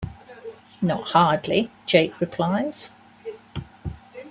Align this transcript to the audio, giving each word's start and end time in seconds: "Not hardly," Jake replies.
"Not 0.81 1.09
hardly," 1.09 1.69
Jake 1.85 2.19
replies. 2.19 2.89